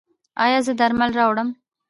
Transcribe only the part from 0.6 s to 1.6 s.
زه درمل راوړم؟